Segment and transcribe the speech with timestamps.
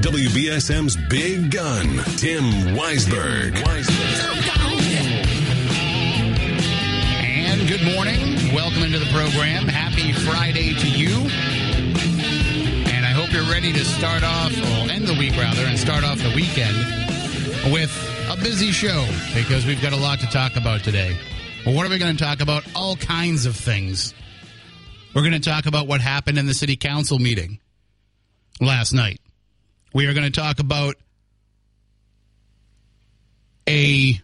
[0.00, 2.42] WBSM's big gun, Tim
[2.74, 3.54] Weisberg.
[7.22, 8.54] And good morning.
[8.54, 9.68] Welcome into the program.
[9.68, 11.14] Happy Friday to you.
[12.90, 16.02] And I hope you're ready to start off, or end the week rather, and start
[16.02, 16.78] off the weekend
[17.70, 17.92] with
[18.30, 21.14] a busy show because we've got a lot to talk about today.
[21.66, 22.64] Well, what are we going to talk about?
[22.74, 24.14] All kinds of things.
[25.14, 27.60] We're going to talk about what happened in the city council meeting
[28.62, 29.20] last night.
[29.92, 30.94] We are going to talk about
[33.68, 34.20] a,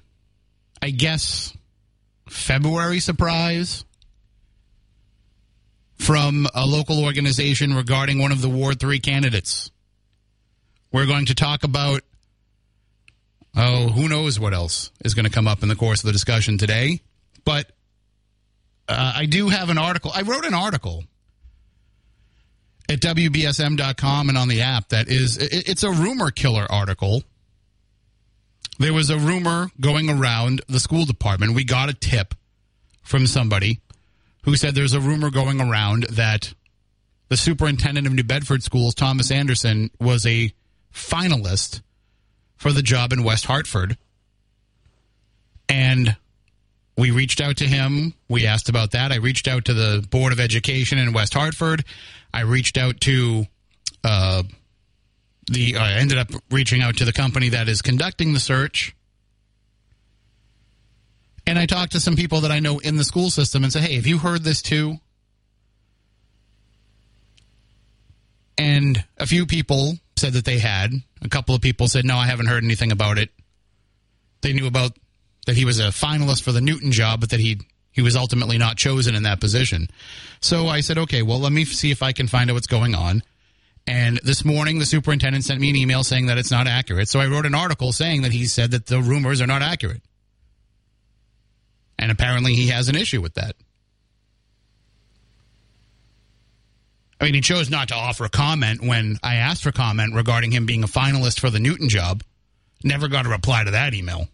[0.80, 1.56] I guess,
[2.28, 3.84] February surprise
[5.96, 9.70] from a local organization regarding one of the Ward 3 candidates.
[10.92, 12.02] We're going to talk about,
[13.56, 16.12] oh, who knows what else is going to come up in the course of the
[16.12, 17.00] discussion today.
[17.44, 17.72] But
[18.88, 20.12] uh, I do have an article.
[20.14, 21.04] I wrote an article
[22.88, 27.22] at WBSM.com and on the app that is, it's a rumor killer article.
[28.78, 31.54] There was a rumor going around the school department.
[31.54, 32.34] We got a tip
[33.02, 33.80] from somebody
[34.44, 36.52] who said there's a rumor going around that
[37.28, 40.52] the superintendent of New Bedford schools, Thomas Anderson, was a
[40.92, 41.82] finalist
[42.56, 43.96] for the job in West Hartford.
[45.68, 46.16] And
[46.96, 48.14] we reached out to him.
[48.28, 49.12] We asked about that.
[49.12, 51.84] I reached out to the Board of Education in West Hartford.
[52.36, 53.46] I reached out to
[54.04, 54.42] uh,
[55.46, 55.78] the.
[55.78, 58.94] I ended up reaching out to the company that is conducting the search.
[61.46, 63.84] And I talked to some people that I know in the school system and said,
[63.84, 64.96] hey, have you heard this too?
[68.58, 70.92] And a few people said that they had.
[71.22, 73.30] A couple of people said, no, I haven't heard anything about it.
[74.42, 74.98] They knew about
[75.46, 77.60] that he was a finalist for the Newton job, but that he
[77.96, 79.88] he was ultimately not chosen in that position.
[80.42, 82.94] So I said, okay, well, let me see if I can find out what's going
[82.94, 83.22] on.
[83.86, 87.08] And this morning, the superintendent sent me an email saying that it's not accurate.
[87.08, 90.02] So I wrote an article saying that he said that the rumors are not accurate.
[91.98, 93.56] And apparently, he has an issue with that.
[97.18, 100.50] I mean, he chose not to offer a comment when I asked for comment regarding
[100.50, 102.22] him being a finalist for the Newton job.
[102.84, 104.28] Never got a reply to that email.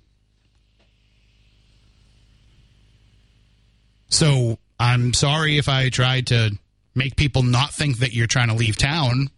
[4.12, 6.50] So I'm sorry if I tried to
[6.94, 9.30] make people not think that you're trying to leave town.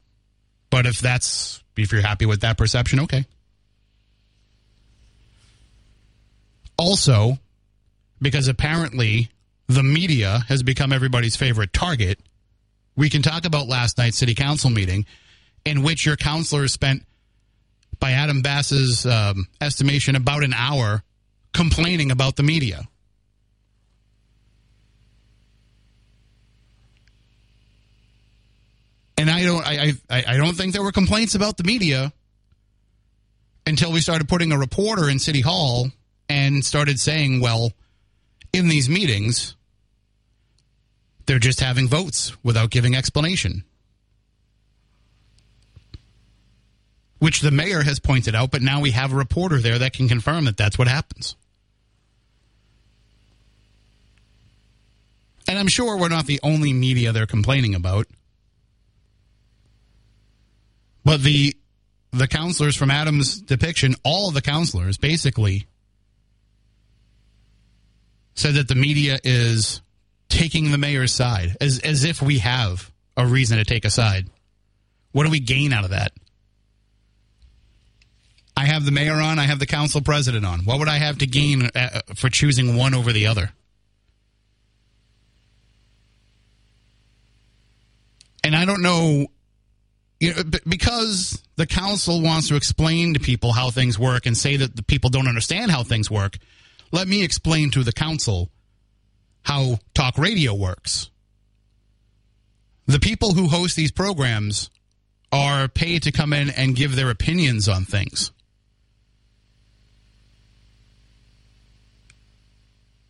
[0.68, 3.24] But if that's if you're happy with that perception, okay.
[6.76, 7.38] Also,
[8.20, 9.28] because apparently
[9.68, 12.18] the media has become everybody's favorite target,
[12.96, 15.06] we can talk about last night's city council meeting
[15.64, 17.04] in which your councilors spent,
[18.00, 21.04] by Adam Bass's um, estimation, about an hour
[21.52, 22.88] complaining about the media.
[29.16, 32.12] And I don't I, I I don't think there were complaints about the media
[33.66, 35.90] until we started putting a reporter in City Hall
[36.28, 37.72] and started saying, well,
[38.52, 39.56] in these meetings,
[41.26, 43.64] they're just having votes without giving explanation.
[47.18, 50.08] Which the mayor has pointed out, but now we have a reporter there that can
[50.08, 51.36] confirm that that's what happens.
[55.48, 58.06] And I'm sure we're not the only media they're complaining about.
[61.04, 61.56] But the
[62.12, 65.66] the councilors from Adam's depiction, all of the councilors basically
[68.34, 69.80] said that the media is
[70.28, 74.28] taking the mayor's side as as if we have a reason to take a side.
[75.12, 76.12] What do we gain out of that?
[78.56, 80.60] I have the mayor on, I have the council president on.
[80.60, 83.52] What would I have to gain uh, for choosing one over the other?
[88.44, 89.26] And I don't know
[90.20, 94.56] you know, because the council wants to explain to people how things work and say
[94.56, 96.38] that the people don't understand how things work,
[96.92, 98.50] let me explain to the council
[99.42, 101.10] how talk radio works.
[102.86, 104.70] The people who host these programs
[105.32, 108.30] are paid to come in and give their opinions on things.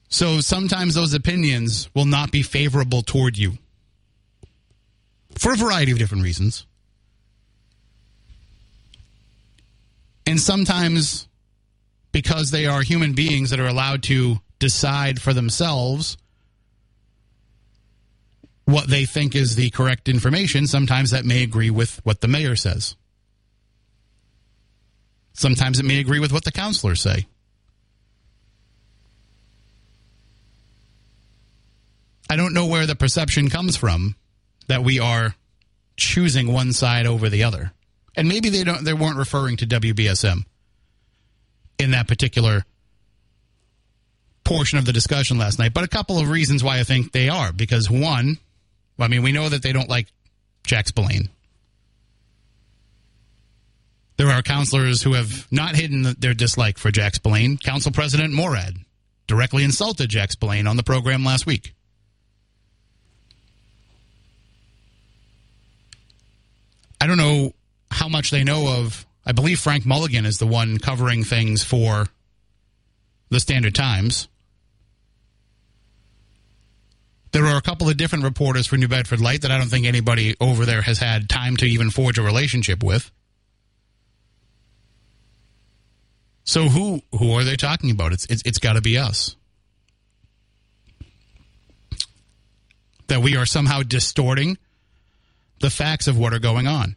[0.09, 3.59] So sometimes those opinions will not be favorable toward you
[5.37, 6.67] for a variety of different reasons.
[10.35, 11.29] And sometimes
[12.11, 16.17] because they are human beings that are allowed to decide for themselves
[18.65, 22.57] what they think is the correct information, sometimes that may agree with what the mayor
[22.57, 22.97] says.
[25.35, 27.27] Sometimes it may agree with what the councilors say.
[32.29, 34.17] I don't know where the perception comes from
[34.67, 35.37] that we are
[35.97, 37.71] choosing one side over the other.
[38.17, 40.45] And maybe they don't they weren't referring to WBSM
[41.79, 42.65] in that particular
[44.45, 47.29] portion of the discussion last night, but a couple of reasons why I think they
[47.29, 48.39] are because one,
[48.99, 50.07] I mean, we know that they don't like
[50.65, 51.31] Jack Spillane.
[54.17, 57.59] There are councilors who have not hidden their dislike for Jack Spillane.
[57.59, 58.77] Council President Morad
[59.27, 61.75] directly insulted Jack Spillane on the program last week.
[67.01, 67.53] I don't know
[67.95, 69.07] how much they know of.
[69.25, 72.09] I believe Frank Mulligan is the one covering things for
[73.31, 74.29] the Standard Times.
[77.33, 79.87] There are a couple of different reporters for New Bedford Light that I don't think
[79.87, 83.11] anybody over there has had time to even forge a relationship with.
[86.45, 88.13] So who who are they talking about?
[88.13, 89.35] It's it's, it's got to be us.
[93.07, 94.59] That we are somehow distorting
[95.61, 96.97] the facts of what are going on.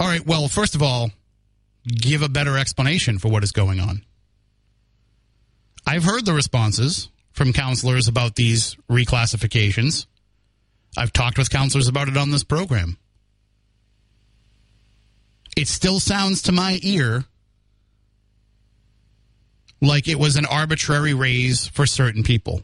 [0.00, 1.10] All right, well, first of all,
[1.86, 4.02] give a better explanation for what is going on.
[5.86, 10.06] I've heard the responses from councilors about these reclassifications.
[10.96, 12.96] I've talked with councilors about it on this program.
[15.54, 17.24] It still sounds to my ear
[19.82, 22.62] like it was an arbitrary raise for certain people.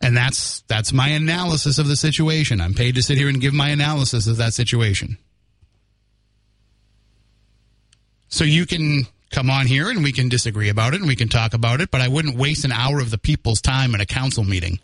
[0.00, 2.60] And that's that's my analysis of the situation.
[2.60, 5.18] I'm paid to sit here and give my analysis of that situation.
[8.28, 11.28] So you can come on here and we can disagree about it and we can
[11.28, 14.06] talk about it, but I wouldn't waste an hour of the people's time in a
[14.06, 14.78] council meeting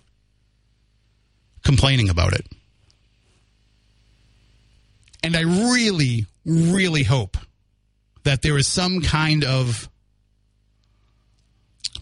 [1.65, 2.47] complaining about it.
[5.23, 7.37] And I really, really hope
[8.23, 9.89] that there is some kind of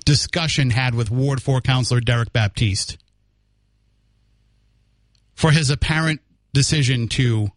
[0.04, 2.98] discussion had with Ward 4 Councilor Derek Baptiste
[5.34, 6.20] for his apparent
[6.52, 7.48] decision to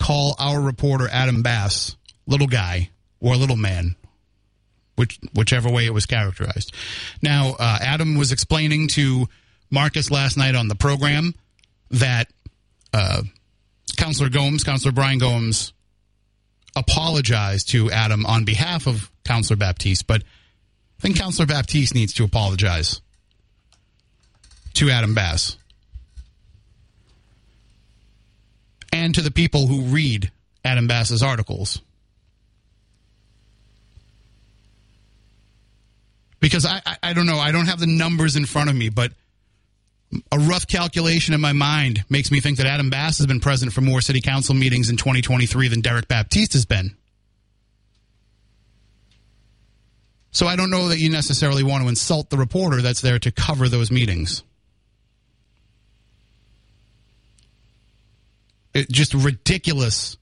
[0.00, 3.96] call our reporter Adam Bass little guy or little man,
[4.96, 6.72] which whichever way it was characterized.
[7.22, 9.28] Now, uh, Adam was explaining to
[9.70, 11.34] Marcus last night on the program
[11.90, 12.28] that
[12.92, 13.22] uh,
[13.96, 15.72] Councilor Gomes, Councilor Brian Gomes,
[16.74, 20.22] apologized to Adam on behalf of Councilor Baptiste, but
[20.98, 23.00] I think Councilor Baptiste needs to apologize
[24.74, 25.56] to Adam Bass.
[28.96, 30.30] And to the people who read
[30.64, 31.80] Adam Bass's articles.
[36.40, 38.88] Because I, I, I, don't know, I don't have the numbers in front of me,
[38.88, 39.12] but
[40.30, 43.72] a rough calculation in my mind makes me think that Adam Bass has been present
[43.72, 46.96] for more city council meetings in 2023 than Derek Baptiste has been.
[50.30, 53.30] So I don't know that you necessarily want to insult the reporter that's there to
[53.30, 54.42] cover those meetings.
[58.84, 60.16] Just ridiculous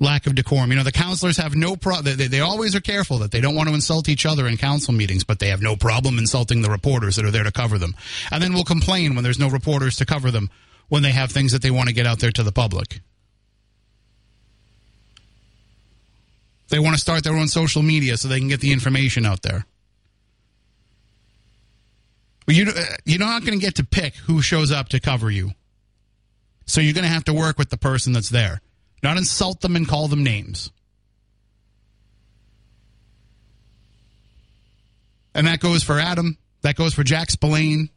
[0.00, 0.70] lack of decorum.
[0.70, 2.16] You know, the councilors have no problem.
[2.16, 4.94] They, they always are careful that they don't want to insult each other in council
[4.94, 7.94] meetings, but they have no problem insulting the reporters that are there to cover them.
[8.32, 10.50] And then we'll complain when there's no reporters to cover them
[10.88, 13.00] when they have things that they want to get out there to the public.
[16.70, 19.42] They want to start their own social media so they can get the information out
[19.42, 19.66] there.
[22.46, 25.52] You, uh, you're not going to get to pick who shows up to cover you.
[26.70, 28.60] So you're going to have to work with the person that's there,
[29.02, 30.70] not insult them and call them names.
[35.34, 37.90] And that goes for Adam, that goes for Jack Spillane,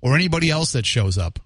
[0.00, 1.40] or anybody else that shows up.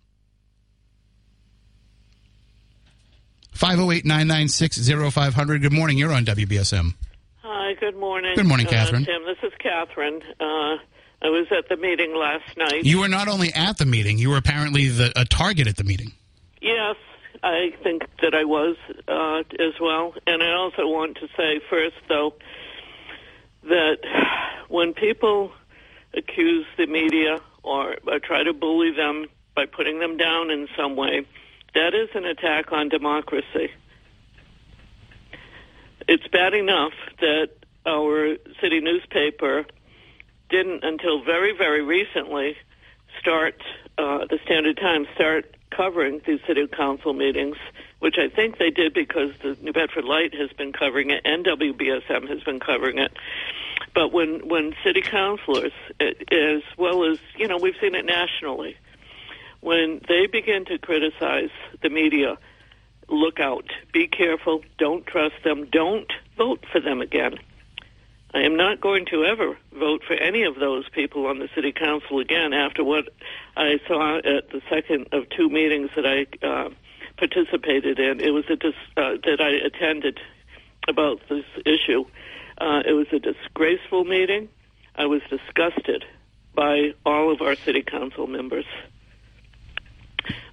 [3.53, 5.63] 508 996 0500.
[5.63, 5.97] Good morning.
[5.97, 6.97] You're on WBSM.
[7.37, 8.33] Hi, good morning.
[8.37, 9.05] Good morning, Catherine.
[9.05, 10.21] Uh, Tim, this is Catherine.
[10.39, 10.77] Uh,
[11.23, 12.85] I was at the meeting last night.
[12.85, 15.85] You were not only at the meeting, you were apparently the, a target at the
[15.85, 16.13] meeting.
[16.65, 16.97] Yes,
[17.43, 20.15] I think that I was uh, as well.
[20.27, 22.33] And I also want to say first, though,
[23.65, 23.99] that
[24.69, 25.53] when people
[26.15, 31.27] accuse the media or, try to bully them by putting them down in some way,
[31.75, 33.71] that is an attack on democracy.
[36.09, 37.51] It's bad enough that
[37.85, 39.67] our city newspaper
[40.49, 42.57] didn't, until very, very recently,
[43.21, 43.61] start
[43.99, 47.57] uh, the Standard Times start covering these city council meetings
[48.05, 51.43] which I think they did because the New Bedford Light has been covering it and
[51.43, 53.17] WBSM has been covering it.
[53.95, 58.77] But when when city councilors, eh, as well as you know, we've seen it nationally,
[59.63, 61.49] when they begin to criticize
[61.81, 62.37] the media,
[63.09, 67.39] look out, be careful, don't trust them, don't vote for them again.
[68.35, 71.71] I am not going to ever vote for any of those people on the city
[71.71, 73.09] council again after what
[73.57, 76.71] I saw at the second of two meetings that I uh,
[77.17, 78.21] participated in.
[78.21, 80.19] It was a dis- uh, that I attended
[80.89, 82.05] about this issue.
[82.59, 84.49] Uh, it was a disgraceful meeting.
[84.97, 86.05] I was disgusted
[86.57, 88.67] by all of our city council members.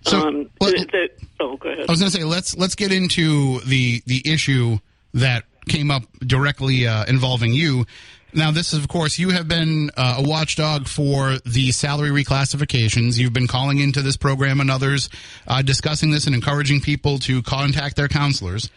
[0.02, 1.10] So, um, well, th- that,
[1.40, 1.86] oh, go ahead.
[1.88, 4.80] I was going to say let's let's get into the the issue
[5.14, 7.86] that came up directly uh, involving you.
[8.34, 13.18] Now, this is, of course, you have been uh, a watchdog for the salary reclassifications.
[13.18, 15.10] You've been calling into this program and others,
[15.48, 18.68] uh, discussing this and encouraging people to contact their councilors.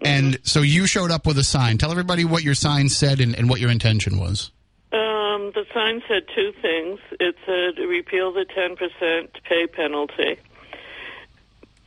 [0.00, 0.06] Mm-hmm.
[0.06, 1.76] And so you showed up with a sign.
[1.76, 4.50] Tell everybody what your sign said and, and what your intention was.
[4.92, 6.98] Um, the sign said two things.
[7.20, 10.40] It said repeal the 10% pay penalty.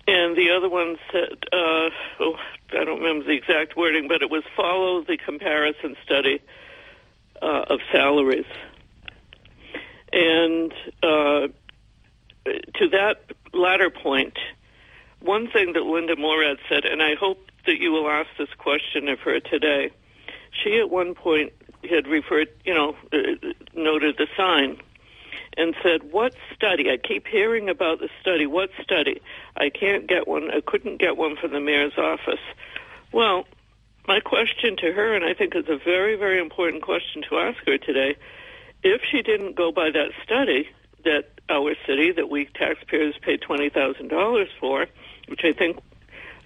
[0.07, 2.35] And the other one said, uh, oh,
[2.71, 6.41] I don't remember the exact wording, but it was follow the comparison study
[7.41, 8.45] uh, of salaries.
[10.13, 10.71] And
[11.01, 11.47] uh,
[12.45, 14.37] to that latter point,
[15.21, 19.09] one thing that Linda Morad said, and I hope that you will ask this question
[19.09, 19.89] of her today,
[20.51, 21.51] she at one point
[21.89, 23.17] had referred, you know, uh,
[23.73, 24.77] noted the sign
[25.57, 26.91] and said, "What study?
[26.91, 28.45] I keep hearing about the study.
[28.45, 29.21] What study?
[29.55, 30.51] I can't get one.
[30.51, 32.39] I couldn't get one from the mayor's office."
[33.11, 33.45] Well,
[34.07, 37.57] my question to her, and I think it's a very, very important question to ask
[37.65, 38.15] her today,
[38.83, 40.69] if she didn't go by that study
[41.05, 44.87] that our city, that we taxpayers paid twenty thousand dollars for,
[45.27, 45.77] which I think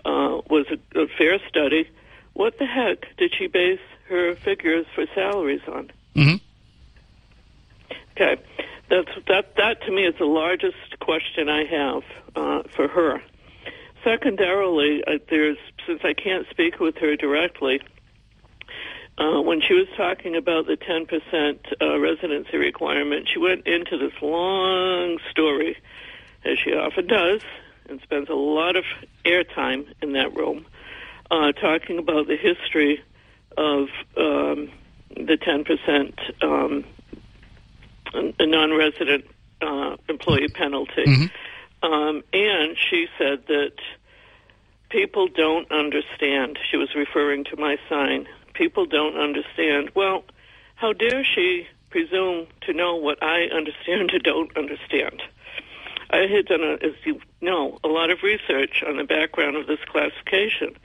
[0.05, 1.89] uh, was a, a fair study,
[2.33, 5.91] what the heck did she base her figures for salaries on?
[6.15, 6.35] Mm-hmm.
[8.11, 8.41] Okay,
[8.89, 9.55] that's that.
[9.57, 12.03] That to me is the largest question I have
[12.35, 13.21] uh, for her.
[14.03, 17.81] Secondarily, uh, there's since I can't speak with her directly.
[19.17, 24.13] Uh, when she was talking about the 10% uh, residency requirement, she went into this
[24.21, 25.75] long story,
[26.45, 27.41] as she often does,
[27.89, 28.85] and spends a lot of
[29.25, 30.65] airtime in that room,
[31.29, 33.03] uh, talking about the history
[33.57, 34.71] of um,
[35.17, 36.85] the 10% um,
[38.13, 39.25] a non-resident
[39.61, 41.05] uh, employee penalty.
[41.05, 41.91] Mm-hmm.
[41.91, 43.73] Um, and she said that
[44.89, 46.59] people don't understand.
[46.69, 48.27] She was referring to my sign.
[48.53, 49.91] People don't understand.
[49.95, 50.23] Well,
[50.75, 55.21] how dare she presume to know what I understand or don't understand?
[56.09, 59.67] I had done, a, as you know, a lot of research on the background of
[59.67, 60.75] this classification,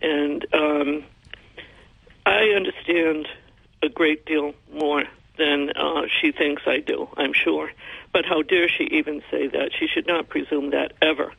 [0.00, 1.04] and um,
[2.24, 3.28] I understand
[3.82, 5.04] a great deal more
[5.40, 7.70] than uh, she thinks I do, I'm sure.
[8.12, 9.70] But how dare she even say that?
[9.78, 11.32] She should not presume that ever.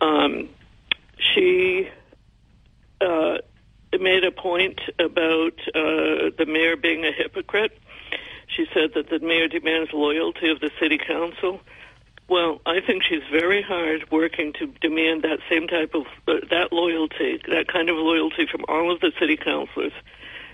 [0.00, 0.48] Um,
[1.16, 1.88] she
[3.00, 3.38] uh,
[3.98, 7.78] made a point about uh, the mayor being a hypocrite.
[8.48, 11.60] She said that the mayor demands loyalty of the city council.
[12.28, 16.72] Well, I think she's very hard working to demand that same type of uh, that
[16.72, 19.92] loyalty, that kind of loyalty from all of the city councilors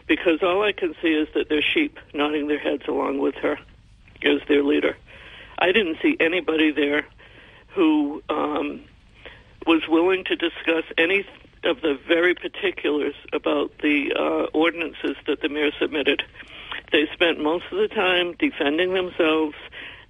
[0.08, 3.58] because all I can see is that they're sheep nodding their heads along with her
[4.22, 4.96] as their leader.
[5.58, 7.06] I didn't see anybody there
[7.74, 8.80] who um,
[9.66, 11.26] was willing to discuss any
[11.64, 16.22] of the very particulars about the uh, ordinances that the mayor submitted.
[16.92, 19.56] They spent most of the time defending themselves.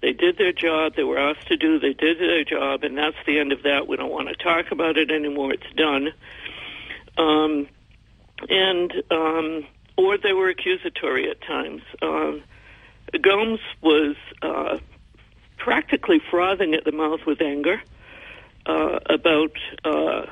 [0.00, 0.95] They did their job.
[0.95, 1.78] They were asked to do.
[1.78, 3.88] They did their job, and that's the end of that.
[3.88, 5.52] We don't want to talk about it anymore.
[5.55, 6.12] It's done.
[7.17, 7.69] Um,
[8.49, 9.67] and um,
[9.99, 11.83] or they were accusatory at times.
[12.00, 12.43] Um,
[13.21, 14.78] Gomes was uh,
[15.59, 17.83] practically frothing at the mouth with anger
[18.64, 19.52] uh, about
[19.85, 20.26] uh,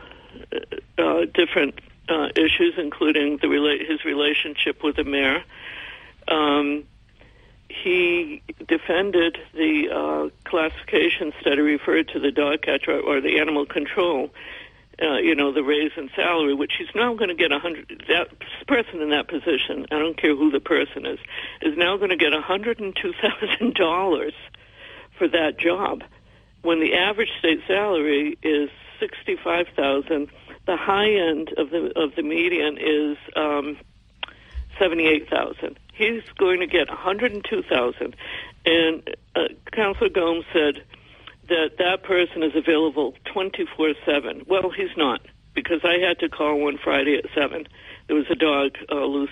[0.98, 5.42] uh different uh, issues, including the rela- his relationship with the mayor.
[6.28, 6.84] Um,
[7.68, 14.30] he defended the uh, classification study referred to the dog catcher or the animal control
[15.02, 18.04] uh, you know, the raise in salary, which he's now going to get a hundred.
[18.08, 18.28] That
[18.66, 21.18] person in that position, I don't care who the person is,
[21.60, 24.34] is now going to get a hundred and two thousand dollars
[25.18, 26.02] for that job,
[26.62, 30.28] when the average state salary is sixty five thousand.
[30.66, 33.76] The high end of the of the median is um,
[34.78, 35.78] seventy eight thousand.
[35.92, 38.16] He's going to get a hundred and two thousand,
[38.64, 40.82] and uh, Councilor Gomes said
[41.48, 44.44] that that person is available 24 7.
[44.46, 45.20] Well, he's not,
[45.54, 47.66] because I had to call one Friday at 7.
[48.06, 49.30] There was a dog uh, loose,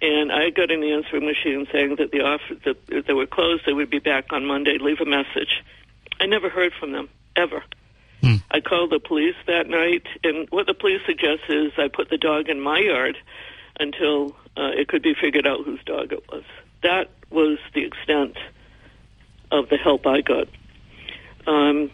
[0.00, 3.64] and I got the answering machine saying that the office that if they were closed,
[3.66, 4.78] they would be back on Monday.
[4.78, 5.62] Leave a message.
[6.20, 7.62] I never heard from them ever.
[8.22, 8.36] Hmm.
[8.50, 12.18] I called the police that night, and what the police suggest is I put the
[12.18, 13.16] dog in my yard
[13.78, 16.42] until uh, it could be figured out whose dog it was.
[16.82, 18.36] That was the extent
[19.50, 20.48] of the help I got.
[21.48, 21.90] Um,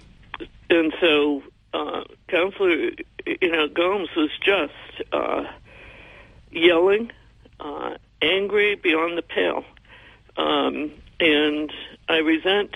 [0.69, 1.43] and so,
[1.73, 2.91] uh, Councilor,
[3.25, 4.73] you know, Gomes was just
[5.13, 5.45] uh,
[6.51, 7.13] yelling,
[7.61, 9.65] uh, angry beyond the pale.
[10.37, 11.73] Um, and
[12.09, 12.75] I resent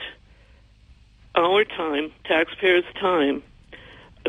[1.34, 3.42] our time, taxpayers' time,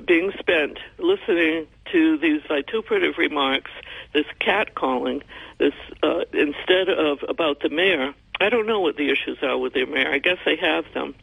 [0.08, 3.72] being spent listening to these vituperative remarks,
[4.13, 5.22] this catcalling,
[5.60, 8.13] this uh, instead of about the mayor.
[8.41, 10.12] I don't know what the issues are with the mayor.
[10.12, 11.13] I guess they have them,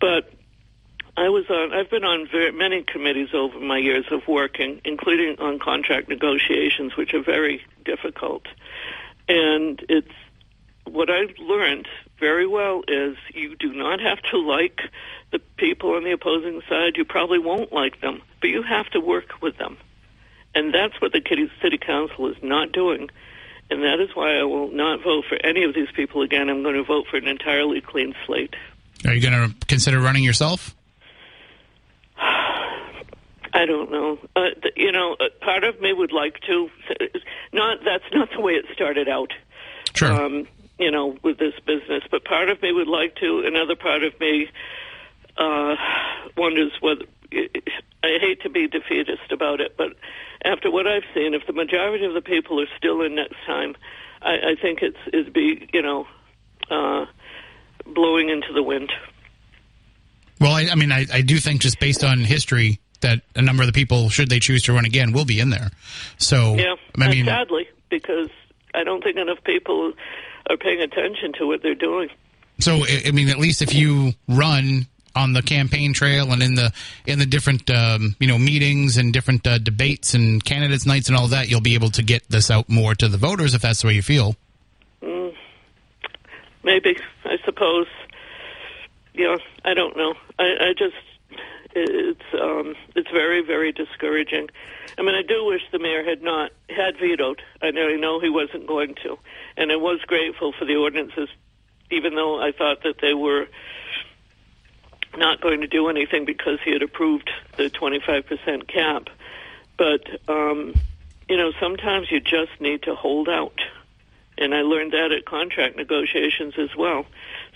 [0.00, 0.30] but
[1.16, 1.72] I was on.
[1.72, 6.96] I've been on very, many committees over my years of working, including on contract negotiations,
[6.96, 8.46] which are very difficult.
[9.28, 10.08] And it's
[10.86, 11.86] what I've learned
[12.18, 14.80] very well is you do not have to like
[15.32, 16.96] the people on the opposing side.
[16.96, 19.76] You probably won't like them, but you have to work with them.
[20.54, 21.22] And that's what the
[21.62, 23.10] City Council is not doing.
[23.70, 26.50] And that is why I will not vote for any of these people again.
[26.50, 28.54] I'm going to vote for an entirely clean slate.
[29.06, 30.74] Are you going to consider running yourself?
[33.54, 34.18] I don't know.
[34.34, 36.70] Uh, th- you know, uh, part of me would like to.
[37.52, 39.32] Not that's not the way it started out.
[39.94, 40.10] Sure.
[40.10, 43.42] Um, you know, with this business, but part of me would like to.
[43.44, 44.48] Another part of me
[45.36, 45.76] uh,
[46.36, 47.04] wonders whether.
[48.04, 49.94] I hate to be defeatist about it, but
[50.44, 53.74] after what I've seen, if the majority of the people are still in next time,
[54.20, 56.06] I, I think it's it'd be you know
[56.70, 57.06] uh,
[57.86, 58.92] blowing into the wind.
[60.40, 63.62] Well, I, I mean, I, I do think just based on history that a number
[63.62, 65.70] of the people, should they choose to run again, will be in there.
[66.18, 68.28] So, Yeah, I mean, sadly, because
[68.74, 69.92] I don't think enough people
[70.48, 72.08] are paying attention to what they're doing.
[72.58, 76.72] so I mean, at least if you run on the campaign trail and in the
[77.06, 81.16] in the different um, you know meetings and different uh, debates and candidates nights and
[81.16, 83.82] all that, you'll be able to get this out more to the voters if that's
[83.82, 84.36] the way you feel.
[86.64, 87.86] Maybe, I suppose.
[89.14, 90.14] Yeah, I don't know.
[90.38, 90.94] I, I just
[91.74, 94.48] it's um it's very very discouraging.
[94.98, 97.42] I mean, I do wish the mayor had not had vetoed.
[97.60, 99.18] I know he wasn't going to,
[99.56, 101.28] and I was grateful for the ordinances,
[101.90, 103.46] even though I thought that they were
[105.16, 109.08] not going to do anything because he had approved the 25% cap.
[109.76, 110.74] But um,
[111.28, 113.60] you know, sometimes you just need to hold out.
[114.38, 117.06] And I learned that at contract negotiations as well.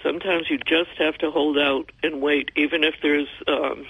[0.03, 3.87] Sometimes you just have to hold out and wait, even if there's um,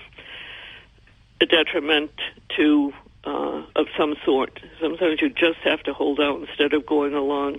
[1.40, 2.12] a detriment
[2.56, 2.92] to
[3.24, 4.60] uh, of some sort.
[4.80, 7.58] Sometimes you just have to hold out instead of going along.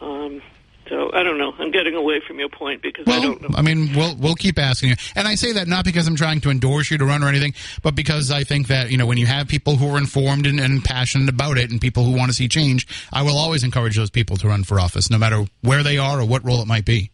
[0.00, 0.42] Um,
[0.88, 1.54] so I don't know.
[1.56, 3.50] I'm getting away from your point because I don't know.
[3.54, 6.40] I mean, we'll we'll keep asking you, and I say that not because I'm trying
[6.40, 9.16] to endorse you to run or anything, but because I think that you know when
[9.16, 12.30] you have people who are informed and, and passionate about it, and people who want
[12.30, 15.44] to see change, I will always encourage those people to run for office, no matter
[15.60, 17.12] where they are or what role it might be.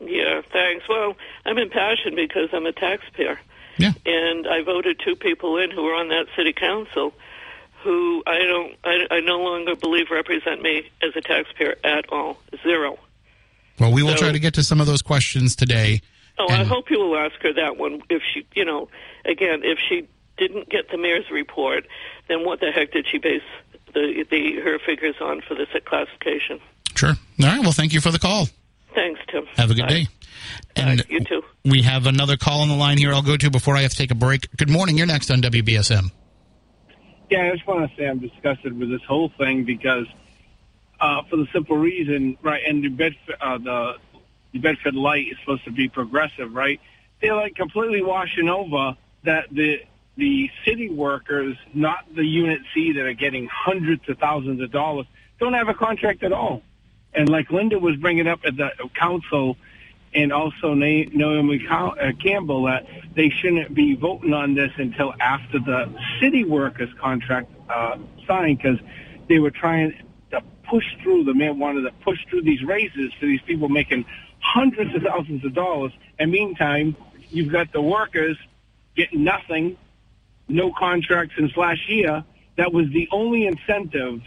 [0.00, 0.88] Yeah, thanks.
[0.88, 3.38] Well, I'm impassioned because I'm a taxpayer.
[3.78, 3.92] Yeah.
[4.06, 7.14] And I voted two people in who were on that city council
[7.84, 12.38] who I don't, I, I no longer believe represent me as a taxpayer at all.
[12.62, 12.98] Zero.
[13.78, 16.00] Well, we will So- try to get to some of those questions today.
[16.40, 18.00] Oh, I hope you will ask her that one.
[18.10, 18.88] If she, you know,
[19.24, 21.84] again, if she didn't get the mayor's report,
[22.28, 23.42] then what the heck did she base
[23.92, 26.60] the, the her figures on for this classification?
[26.94, 27.10] Sure.
[27.10, 27.60] All right.
[27.60, 28.46] Well, thank you for the call.
[28.94, 29.46] Thanks, Tim.
[29.56, 29.88] Have a good Bye.
[29.88, 30.06] day.
[30.76, 31.06] And Bye.
[31.08, 31.42] You too.
[31.64, 33.12] we have another call on the line here.
[33.12, 34.48] I'll go to before I have to take a break.
[34.56, 34.96] Good morning.
[34.98, 36.10] You're next on WBSM.
[37.30, 40.06] Yeah, I just want to say I'm disgusted with this whole thing because,
[41.00, 42.62] uh, for the simple reason, right?
[42.66, 43.96] And New Bedford, uh, the
[44.54, 46.80] New Bedford Light is supposed to be progressive, right?
[47.20, 49.82] They're like completely washing over that the
[50.16, 55.06] the city workers, not the Unit C, that are getting hundreds of thousands of dollars,
[55.38, 56.62] don't have a contract at all.
[57.14, 59.56] And like Linda was bringing up at the council,
[60.22, 61.90] and also Na- Naomi uh,
[62.22, 67.96] Campbell, that they shouldn't be voting on this until after the city workers contract uh,
[68.26, 68.78] signed because
[69.28, 69.94] they were trying
[70.32, 71.24] to push through.
[71.24, 74.04] The man wanted to push through these raises for these people making
[74.40, 75.92] hundreds of thousands of dollars.
[76.18, 76.96] And meantime,
[77.30, 78.36] you've got the workers
[78.96, 79.76] getting nothing,
[80.48, 82.24] no contract since last year.
[82.56, 84.20] That was the only incentive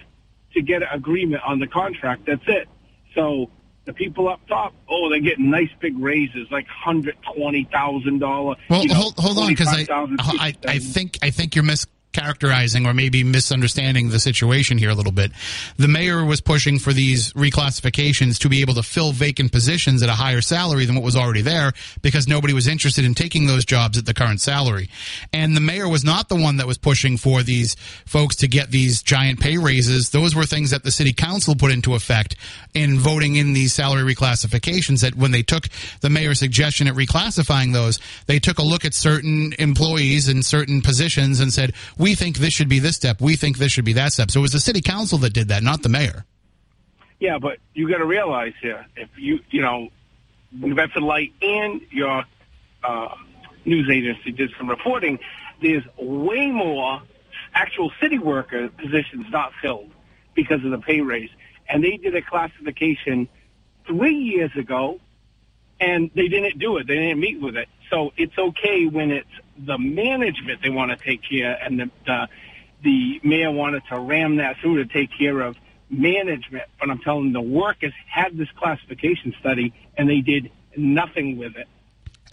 [0.53, 2.27] to get an agreement on the contract.
[2.27, 2.69] That's it.
[3.13, 3.49] So
[3.91, 8.55] the people up top, oh, they're getting nice big raises, like hundred twenty thousand dollar.
[8.69, 9.85] Well, you know, hold, hold on, because I,
[10.19, 11.65] I, I think I think you're
[12.11, 15.31] mischaracterizing or maybe misunderstanding the situation here a little bit.
[15.77, 20.09] The mayor was pushing for these reclassifications to be able to fill vacant positions at
[20.09, 23.65] a higher salary than what was already there because nobody was interested in taking those
[23.65, 24.89] jobs at the current salary.
[25.33, 28.71] And the mayor was not the one that was pushing for these folks to get
[28.71, 30.09] these giant pay raises.
[30.09, 32.35] Those were things that the city council put into effect
[32.73, 35.67] in voting in these salary reclassifications that when they took
[36.01, 40.81] the mayor's suggestion at reclassifying those, they took a look at certain employees and certain
[40.81, 43.21] positions and said, we think this should be this step.
[43.21, 44.31] We think this should be that step.
[44.31, 46.25] So it was the city council that did that, not the mayor.
[47.19, 49.89] Yeah, but you got to realize here, if you you know,
[50.51, 52.23] New Bedford Light and your
[52.83, 53.15] uh,
[53.63, 55.19] news agency did some reporting,
[55.61, 57.03] there's way more
[57.53, 59.91] actual city worker positions not filled
[60.33, 61.29] because of the pay raise,
[61.69, 63.29] and they did a classification
[63.85, 64.99] three years ago,
[65.79, 66.87] and they didn't do it.
[66.87, 67.69] They didn't meet with it.
[67.91, 72.27] So it's okay when it's the management they want to take care, and the the,
[72.83, 75.55] the mayor wanted to ram that through to take care of
[75.91, 81.55] management, but I'm telling the workers had this classification study and they did nothing with
[81.57, 81.67] it.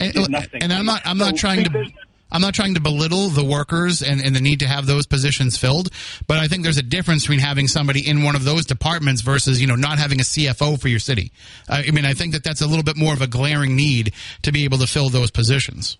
[0.00, 0.62] And, nothing.
[0.62, 1.90] and I'm not I'm not trying to
[2.30, 5.56] I'm not trying to belittle the workers and, and the need to have those positions
[5.56, 5.90] filled,
[6.26, 9.60] but I think there's a difference between having somebody in one of those departments versus
[9.60, 11.32] you know not having a CFO for your city.
[11.68, 14.12] I mean, I think that that's a little bit more of a glaring need
[14.42, 15.98] to be able to fill those positions.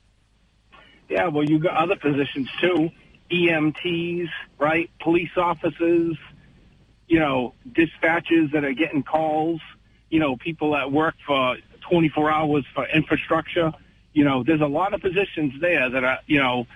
[1.08, 2.90] Yeah, well, you got other positions too,
[3.30, 4.90] EMTs, right?
[5.00, 6.16] Police officers,
[7.06, 9.60] you know, dispatchers that are getting calls,
[10.10, 11.56] you know, people that work for
[11.88, 13.72] 24 hours for infrastructure.
[14.18, 16.66] You know, there's a lot of positions there that are, you know,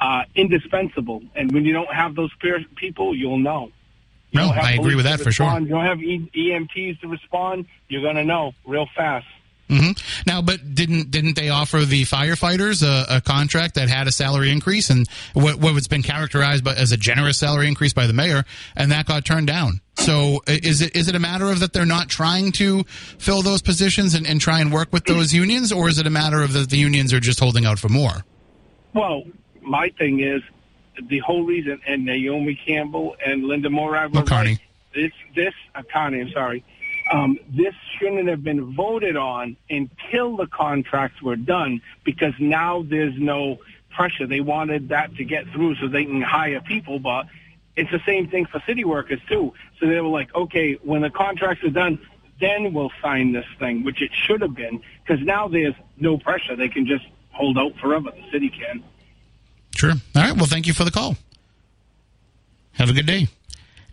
[0.00, 1.20] uh, indispensable.
[1.34, 2.30] And when you don't have those
[2.76, 3.72] people, you'll know.
[4.30, 5.58] You No, I agree with that for sure.
[5.58, 9.26] You don't have e- EMTs to respond, you're going to know real fast.
[9.68, 9.90] Hmm
[10.26, 14.50] Now, but didn't didn't they offer the firefighters a, a contract that had a salary
[14.50, 18.12] increase and what what was been characterized by, as a generous salary increase by the
[18.12, 18.44] mayor,
[18.76, 19.80] and that got turned down?
[19.96, 22.84] So is it is it a matter of that they're not trying to
[23.18, 26.10] fill those positions and, and try and work with those unions, or is it a
[26.10, 28.24] matter of that the unions are just holding out for more?
[28.94, 29.24] Well,
[29.60, 30.40] my thing is
[31.08, 34.50] the whole reason, and Naomi Campbell and Linda Oh, Carney.
[34.50, 34.58] right.
[34.94, 36.64] This, this, uh, Carney, I'm sorry.
[37.10, 43.18] Um, this shouldn't have been voted on until the contracts were done because now there's
[43.18, 43.58] no
[43.90, 44.26] pressure.
[44.26, 47.26] They wanted that to get through so they can hire people, but
[47.76, 49.54] it's the same thing for city workers too.
[49.78, 51.98] So they were like, okay, when the contracts are done,
[52.40, 56.56] then we'll sign this thing, which it should have been because now there's no pressure.
[56.56, 58.10] They can just hold out forever.
[58.10, 58.84] The city can.
[59.76, 59.92] Sure.
[59.92, 60.36] All right.
[60.36, 61.16] Well, thank you for the call.
[62.72, 63.28] Have a good day.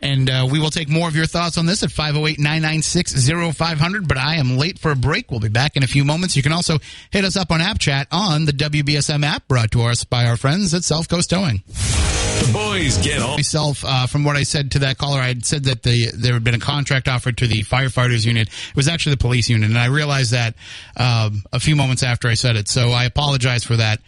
[0.01, 3.27] And uh, we will take more of your thoughts on this at 508 996
[3.57, 4.07] 0500.
[4.07, 5.31] But I am late for a break.
[5.31, 6.35] We'll be back in a few moments.
[6.35, 6.79] You can also
[7.11, 10.37] hit us up on App Chat on the WBSM app brought to us by our
[10.37, 11.63] friends at South Coast Towing.
[11.67, 13.37] The boys get all.
[13.37, 16.33] Myself, uh, from what I said to that caller, I had said that the there
[16.33, 18.49] had been a contract offered to the firefighters unit.
[18.49, 20.53] It was actually the police unit, and I realized that
[20.97, 22.67] um, a few moments after I said it.
[22.67, 24.01] So I apologize for that.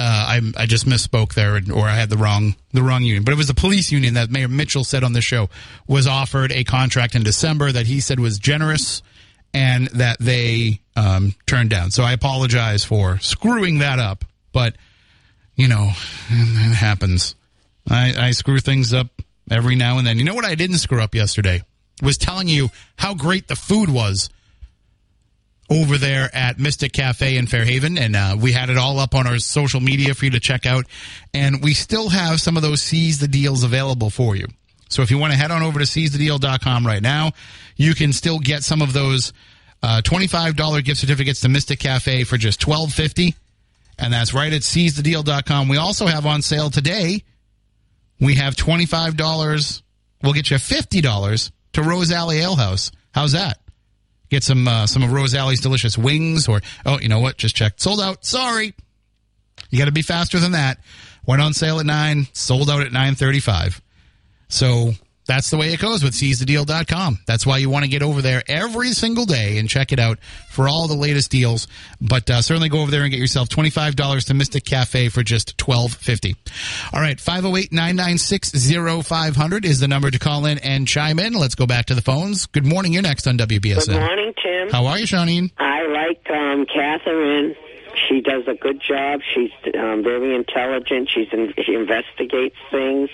[0.00, 3.22] Uh, I, I just misspoke there, or I had the wrong the wrong union.
[3.22, 5.50] But it was the police union that Mayor Mitchell said on the show
[5.86, 9.02] was offered a contract in December that he said was generous,
[9.52, 11.90] and that they um, turned down.
[11.90, 14.24] So I apologize for screwing that up.
[14.52, 14.74] But
[15.54, 15.90] you know,
[16.30, 17.34] it happens.
[17.86, 19.08] I, I screw things up
[19.50, 20.18] every now and then.
[20.18, 21.62] You know what I didn't screw up yesterday?
[22.02, 24.30] Was telling you how great the food was
[25.70, 29.26] over there at Mystic Cafe in Fairhaven, and uh, we had it all up on
[29.26, 30.86] our social media for you to check out.
[31.32, 34.46] And we still have some of those seize the deals available for you.
[34.88, 37.32] So if you want to head on over to seizethedeal.com right now,
[37.76, 39.32] you can still get some of those
[39.82, 43.34] uh, $25 gift certificates to Mystic Cafe for just $12.50
[44.00, 45.68] and that's right at seizethedeal.com.
[45.68, 47.22] We also have on sale today.
[48.18, 49.82] We have $25.
[50.22, 52.90] We'll get you $50 to Rose Alley Ale House.
[53.12, 53.59] How's that?
[54.30, 57.36] Get some uh, some of Rose Alley's delicious wings or oh, you know what?
[57.36, 57.80] Just checked.
[57.80, 58.24] Sold out.
[58.24, 58.74] Sorry.
[59.70, 60.78] You got to be faster than that.
[61.26, 63.80] Went on sale at 9, sold out at 9:35.
[64.48, 64.92] So
[65.30, 67.20] that's the way it goes with seizethedeal.com.
[67.24, 70.18] That's why you want to get over there every single day and check it out
[70.48, 71.68] for all the latest deals.
[72.00, 75.56] But uh, certainly go over there and get yourself $25 to Mystic Cafe for just
[75.56, 76.34] $12.50.
[76.92, 81.34] All right, 508-996-0500 is the number to call in and chime in.
[81.34, 82.46] Let's go back to the phones.
[82.46, 82.92] Good morning.
[82.92, 83.86] You're next on WBSM.
[83.86, 84.70] Good morning, Tim.
[84.70, 85.52] How are you, Shawneen?
[85.58, 87.54] I like um, Catherine.
[88.08, 89.20] She does a good job.
[89.32, 91.08] She's um, very intelligent.
[91.08, 93.10] She's in, she investigates things.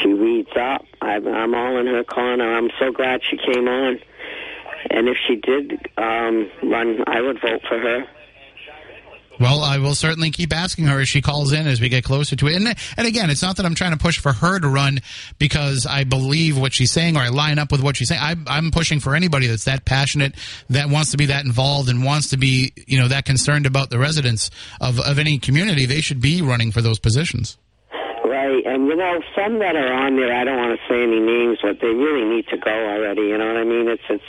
[0.00, 0.84] She reads up.
[1.00, 2.56] I'm, I'm all in her corner.
[2.56, 4.00] I'm so glad she came on.
[4.90, 8.06] and if she did um, run, I would vote for her.
[9.40, 12.36] Well, I will certainly keep asking her as she calls in as we get closer
[12.36, 12.54] to it.
[12.54, 15.00] And and again, it's not that I'm trying to push for her to run
[15.38, 18.20] because I believe what she's saying or I line up with what she's saying.
[18.22, 20.34] I, I'm pushing for anybody that's that passionate,
[20.70, 23.90] that wants to be that involved, and wants to be you know that concerned about
[23.90, 24.50] the residents
[24.80, 25.86] of of any community.
[25.86, 27.58] They should be running for those positions.
[28.72, 31.58] And you know, some that are on there, I don't want to say any names,
[31.60, 33.22] but they really need to go already.
[33.22, 33.86] You know what I mean?
[33.86, 34.24] It's it's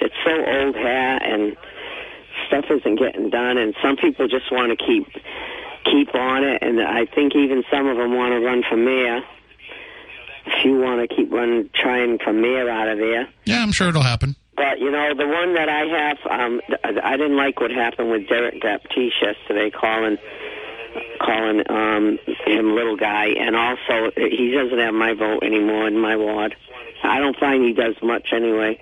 [0.00, 1.56] it's so old hat and
[2.46, 5.08] stuff isn't getting done, and some people just want to keep
[5.84, 9.20] keep on it, and I think even some of them want to run for mayor.
[10.46, 13.28] If you want to keep running, trying for mayor out of there.
[13.46, 14.36] Yeah, I'm sure it'll happen.
[14.54, 16.60] But you know, the one that I have, um,
[17.02, 20.18] I didn't like what happened with Derek Baptiste yesterday, calling
[21.20, 26.16] calling um, him little guy, and also he doesn't have my vote anymore in my
[26.16, 26.56] ward.
[27.02, 28.80] I don't find he does much anyway.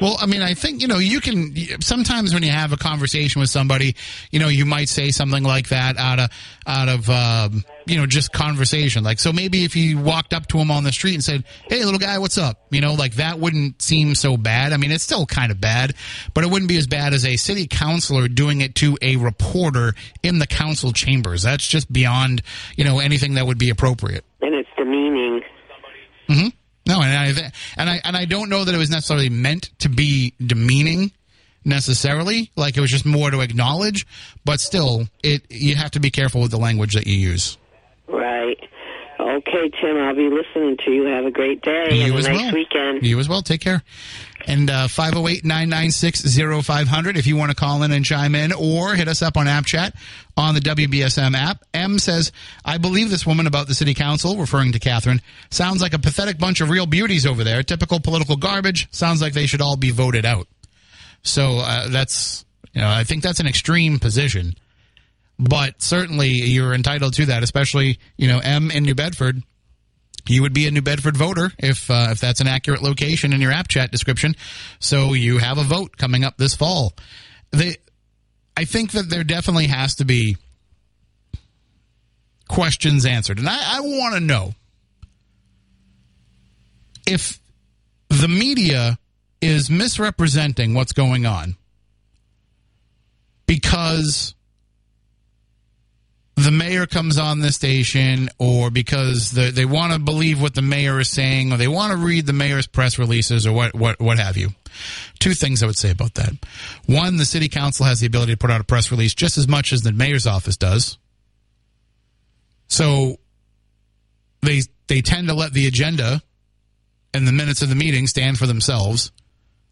[0.00, 3.40] Well, I mean, I think, you know, you can sometimes when you have a conversation
[3.40, 3.94] with somebody,
[4.32, 6.30] you know, you might say something like that out of,
[6.66, 9.04] out of, um, you know, just conversation.
[9.04, 11.84] Like, so maybe if you walked up to him on the street and said, Hey,
[11.84, 12.66] little guy, what's up?
[12.70, 14.72] You know, like that wouldn't seem so bad.
[14.72, 15.94] I mean, it's still kind of bad,
[16.34, 19.94] but it wouldn't be as bad as a city councilor doing it to a reporter
[20.22, 21.42] in the council chambers.
[21.42, 22.42] That's just beyond,
[22.76, 24.24] you know, anything that would be appropriate.
[24.40, 25.42] And it's demeaning.
[26.28, 26.48] Mm-hmm.
[26.86, 29.88] No, and I and I and I don't know that it was necessarily meant to
[29.88, 31.12] be demeaning
[31.64, 32.50] necessarily.
[32.56, 34.06] Like it was just more to acknowledge,
[34.44, 37.56] but still, it you have to be careful with the language that you use.
[39.32, 39.96] Okay, Tim.
[39.96, 41.04] I'll be listening to you.
[41.06, 42.52] Have a great day you and as nice well.
[42.52, 43.02] weekend.
[43.06, 43.40] You as well.
[43.40, 43.82] Take care.
[44.46, 48.94] And uh, 508 996 0500 if you want to call in and chime in or
[48.94, 49.94] hit us up on App Chat
[50.36, 51.62] on the WBSM app.
[51.72, 52.32] M says,
[52.64, 56.38] I believe this woman about the city council, referring to Catherine, sounds like a pathetic
[56.38, 57.62] bunch of real beauties over there.
[57.62, 58.88] Typical political garbage.
[58.90, 60.46] Sounds like they should all be voted out.
[61.22, 64.56] So uh, that's, you know, I think that's an extreme position.
[65.38, 69.42] But certainly you're entitled to that, especially, you know, M in New Bedford
[70.28, 73.40] you would be a New Bedford voter if uh, if that's an accurate location in
[73.40, 74.36] your app chat description.
[74.78, 76.92] So you have a vote coming up this fall.
[77.50, 77.76] They,
[78.56, 80.36] I think that there definitely has to be
[82.48, 84.54] questions answered, and I, I want to know
[87.06, 87.40] if
[88.08, 88.98] the media
[89.40, 91.56] is misrepresenting what's going on
[93.46, 94.34] because
[96.52, 101.00] mayor comes on the station or because the, they want to believe what the mayor
[101.00, 104.18] is saying or they want to read the mayor's press releases or what, what, what
[104.18, 104.50] have you.
[105.18, 106.32] Two things I would say about that.
[106.86, 109.48] One, the city council has the ability to put out a press release just as
[109.48, 110.98] much as the mayor's office does.
[112.68, 113.16] So
[114.40, 116.22] they, they tend to let the agenda
[117.12, 119.12] and the minutes of the meeting stand for themselves.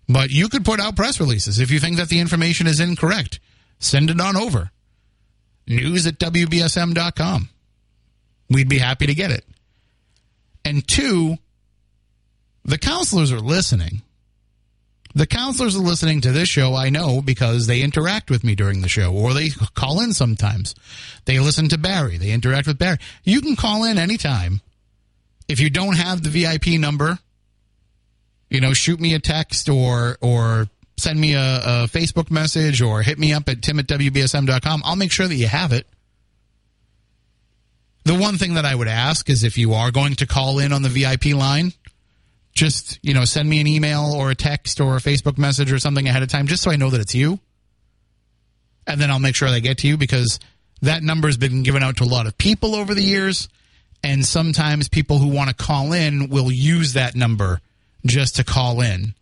[0.09, 3.41] But you could put out press releases if you think that the information is incorrect.
[3.79, 4.71] Send it on over
[5.67, 7.49] news at WBSM.com.
[8.49, 9.45] We'd be happy to get it.
[10.65, 11.37] And two,
[12.65, 14.03] the councilors are listening.
[15.15, 18.81] The councilors are listening to this show, I know, because they interact with me during
[18.81, 20.75] the show, or they call in sometimes.
[21.25, 22.99] They listen to Barry, they interact with Barry.
[23.25, 24.61] You can call in anytime.
[25.49, 27.19] If you don't have the VIP number,
[28.49, 30.69] you know, shoot me a text or or
[31.01, 34.83] send me a, a, Facebook message or hit me up at tim at WBSM.com.
[34.85, 35.87] I'll make sure that you have it.
[38.05, 40.73] The one thing that I would ask is if you are going to call in
[40.73, 41.73] on the VIP line,
[42.53, 45.79] just, you know, send me an email or a text or a Facebook message or
[45.79, 47.39] something ahead of time just so I know that it's you.
[48.87, 50.41] And then I'll make sure they get to you because
[50.83, 53.49] that number has been given out to a lot of people over the years.
[54.03, 57.61] And sometimes people who want to call in will use that number
[58.07, 59.15] just to call in.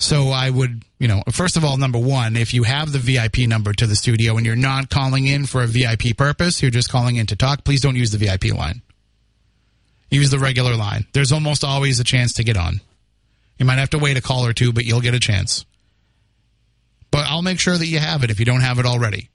[0.00, 3.48] So I would, you know, first of all, number one, if you have the VIP
[3.48, 6.88] number to the studio and you're not calling in for a VIP purpose, you're just
[6.88, 8.82] calling in to talk, please don't use the VIP line.
[10.08, 11.06] Use the regular line.
[11.12, 12.80] There's almost always a chance to get on.
[13.58, 15.64] You might have to wait a call or two, but you'll get a chance.
[17.10, 19.30] But I'll make sure that you have it if you don't have it already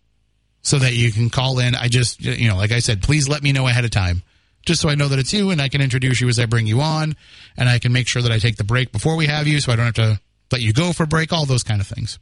[0.61, 1.75] so that you can call in.
[1.75, 4.23] I just, you know, like I said, please let me know ahead of time
[4.65, 6.67] just so I know that it's you and I can introduce you as I bring
[6.67, 7.17] you on
[7.57, 9.73] and I can make sure that I take the break before we have you so
[9.73, 10.19] I don't have to
[10.53, 12.19] let you go for break, all those kind of things.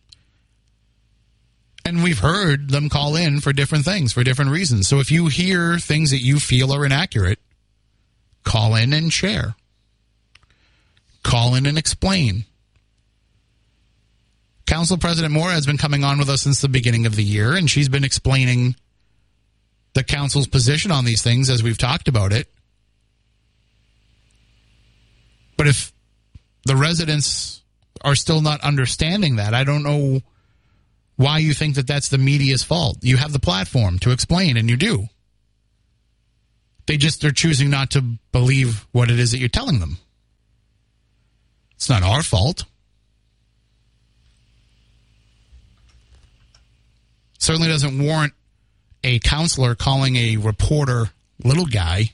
[1.83, 4.87] And we've heard them call in for different things, for different reasons.
[4.87, 7.39] So if you hear things that you feel are inaccurate,
[8.43, 9.55] call in and share.
[11.23, 12.45] Call in and explain.
[14.65, 17.55] Council President Morad has been coming on with us since the beginning of the year,
[17.55, 18.75] and she's been explaining
[19.93, 22.47] the council's position on these things as we've talked about it.
[25.57, 25.91] But if
[26.65, 27.60] the residents
[28.01, 29.53] are still not understanding that.
[29.53, 30.21] I don't know
[31.15, 32.97] why you think that that's the media's fault.
[33.01, 35.07] You have the platform to explain, and you do.
[36.87, 38.01] They just are choosing not to
[38.31, 39.97] believe what it is that you're telling them.
[41.75, 42.65] It's not our fault.
[47.39, 48.33] Certainly doesn't warrant
[49.03, 51.09] a councilor calling a reporter
[51.43, 52.11] little guy.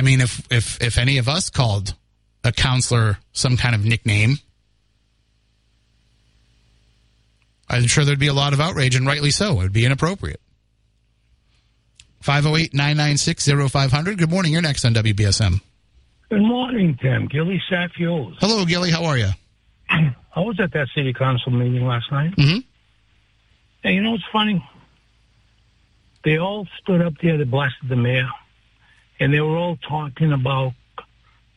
[0.00, 1.94] I mean, if if if any of us called
[2.42, 4.38] a councilor some kind of nickname,
[7.68, 9.60] I'm sure there'd be a lot of outrage, and rightly so.
[9.60, 10.40] It would be inappropriate.
[12.22, 14.16] 508 996 0500.
[14.16, 14.52] Good morning.
[14.54, 15.60] You're next on WBSM.
[16.30, 17.26] Good morning, Tim.
[17.26, 18.36] Gilly Safios.
[18.40, 18.90] Hello, Gilly.
[18.90, 19.28] How are you?
[19.90, 22.34] I was at that city council meeting last night.
[22.36, 22.64] Mhm.
[23.84, 24.66] And you know what's funny?
[26.24, 28.30] They all stood up there, they blasted the mayor,
[29.20, 30.72] and they were all talking about,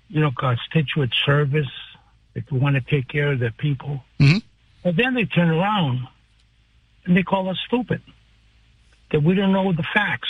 [0.10, 1.72] you know, constituent service,
[2.36, 4.04] if we want to take care of their people.
[4.20, 4.44] Mhm.
[4.84, 6.08] But then they turn around
[7.06, 8.02] and they call us stupid,
[9.12, 10.30] that we don't know the facts.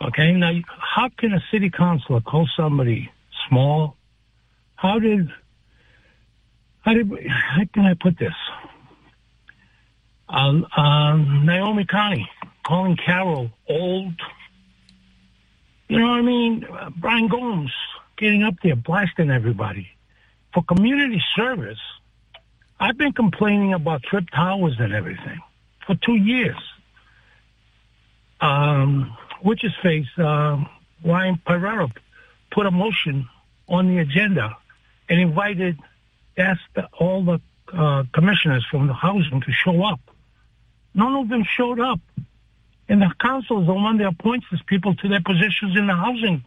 [0.00, 3.10] Okay, now how can a city councilor call somebody
[3.48, 3.96] small?
[4.76, 5.32] How did
[6.82, 8.34] how did how can I put this?
[10.28, 12.30] Uh, um, Naomi Carney
[12.62, 14.14] calling Carol old.
[15.88, 16.64] You know what I mean?
[16.64, 17.72] Uh, Brian Gomes
[18.16, 19.88] getting up there blasting everybody
[20.52, 21.78] for community service.
[22.78, 25.40] I've been complaining about Tripp Towers and everything
[25.86, 26.56] for two years.
[28.40, 30.62] Um, which is face uh,
[31.04, 31.88] Ryan Pereira
[32.52, 33.28] put a motion
[33.68, 34.56] on the agenda
[35.08, 35.78] and invited
[36.36, 37.40] asked all the
[37.72, 40.00] uh, commissioners from the housing to show up.
[40.94, 42.00] None of them showed up,
[42.88, 45.94] and the council is the one that appoints these people to their positions in the
[45.94, 46.42] housing,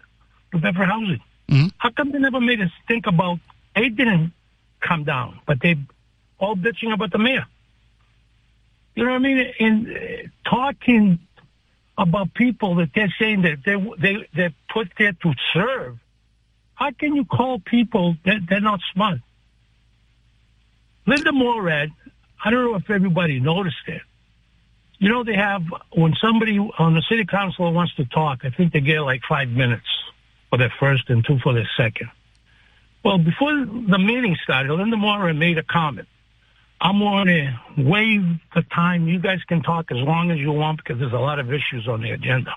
[0.51, 1.21] the Bedford housing.
[1.47, 1.71] Mhm.
[1.77, 3.39] How come they never made us think about?
[3.75, 4.33] They didn't
[4.79, 5.75] come down, but they
[6.39, 7.45] all bitching about the mayor.
[8.95, 9.53] You know what I mean?
[9.59, 11.19] And uh, talking
[11.97, 15.97] about people that they're saying that they they they're put there to serve.
[16.73, 19.19] How can you call people that they're not smart?
[21.05, 21.91] Linda Morad,
[22.43, 24.01] I don't know if everybody noticed it.
[25.01, 28.71] You know, they have when somebody on the city council wants to talk, I think
[28.71, 29.87] they get like five minutes
[30.51, 32.11] for their first and two for their second.
[33.03, 36.07] Well, before the meeting started, Linda Morad made a comment.
[36.79, 38.21] I'm going to waive
[38.53, 39.07] the time.
[39.07, 41.87] You guys can talk as long as you want because there's a lot of issues
[41.87, 42.53] on the agenda.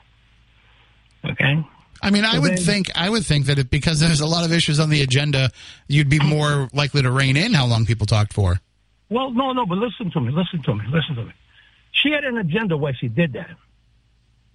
[1.25, 1.65] Okay?
[2.03, 4.53] I mean, I would think I would think that it, because there's a lot of
[4.53, 5.51] issues on the agenda,
[5.89, 8.61] you'd be more likely to rein in how long people talked for.
[9.09, 11.33] Well, no, no, but listen to me, listen to me, listen to me.
[11.95, 13.57] She had an agenda why she did that.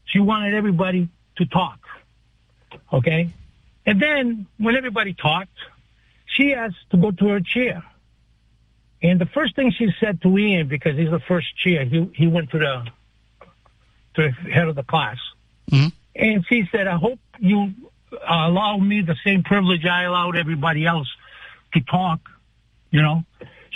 [0.06, 1.80] She wanted everybody to talk.
[2.94, 3.32] Okay?
[3.86, 5.58] And then when everybody talked,
[6.26, 7.84] she asked to go to her chair.
[9.02, 12.28] And the first thing she said to Ian, because he's the first chair, he he
[12.28, 12.86] went to the
[14.16, 15.18] to the head of the class.
[15.72, 15.94] Mhm.
[16.16, 17.74] And she said, I hope you
[18.12, 21.08] uh, allow me the same privilege I allowed everybody else
[21.74, 22.20] to talk,
[22.92, 23.24] you know.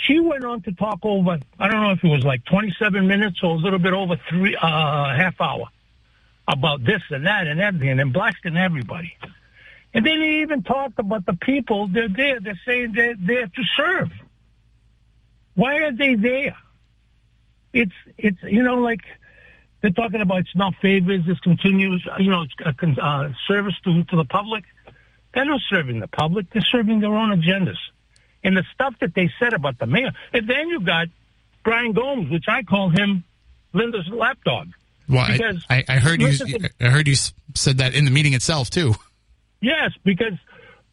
[0.06, 3.40] She went on to talk over, I don't know if it was like 27 minutes
[3.42, 5.66] or a little bit over three, uh, half hour
[6.46, 9.16] about this and that and everything and blasting everybody.
[9.94, 13.62] And then he even talked about the people, they're there, they're saying they're there to
[13.76, 14.10] serve.
[15.54, 16.56] Why are they there?
[17.72, 19.00] It's, it's, you know, like,
[19.80, 23.74] they're talking about it's not favors, it's continuous, you know, it's a con- uh, service
[23.84, 24.64] to, to the public.
[25.32, 26.50] They're not serving the public.
[26.52, 27.78] They're serving their own agendas.
[28.44, 30.12] And the stuff that they said about the mayor.
[30.32, 31.08] And then you got
[31.64, 33.24] Brian Gomes, which I call him
[33.72, 34.68] Linda's lapdog.
[35.08, 36.32] Well, Because- I, I heard you.
[36.32, 37.14] To- I heard you
[37.54, 38.94] said that in the meeting itself too.
[39.60, 40.34] Yes, because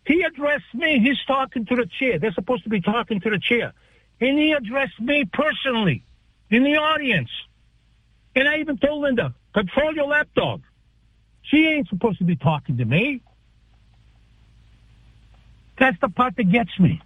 [0.06, 1.00] he addressed me.
[1.00, 2.20] He's talking to the chair.
[2.20, 3.74] They're supposed to be talking to the chair.
[4.22, 6.04] And he addressed me personally
[6.50, 7.30] in the audience.
[8.36, 10.62] And I even told Linda, control your lapdog.
[11.44, 13.22] She ain't supposed to be talking to me.
[15.78, 17.02] That's the part that gets me.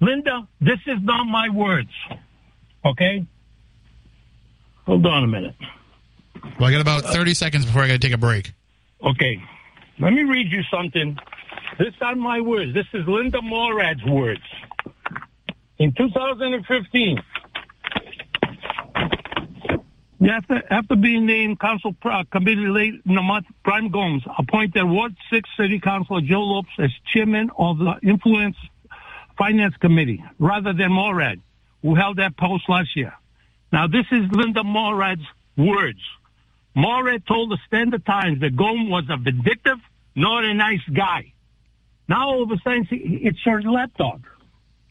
[0.00, 1.90] Linda, this is not my words.
[2.84, 3.26] Okay?
[4.86, 5.54] Hold on a minute.
[6.58, 8.52] Well, I got about 30 seconds before I got to take a break.
[9.04, 9.42] Okay.
[9.98, 11.18] Let me read you something.
[11.78, 12.72] This are my words.
[12.74, 14.40] This is Linda Morad's words.
[15.78, 17.18] In 2015,
[20.28, 25.14] after, after being named council uh, committee late in the month, Brian Gomes appointed Ward
[25.30, 28.56] 6 City Councilor Joe Lopes as chairman of the Influence
[29.40, 31.40] Finance Committee rather than Morad,
[31.82, 33.14] who held that post last year.
[33.72, 35.24] Now, this is Linda Morad's
[35.56, 36.00] words.
[36.76, 39.78] Morad told the Standard Times that Gomes was a vindictive,
[40.14, 41.32] not a nice guy.
[42.06, 44.24] Now all of a sudden it's her lapdog.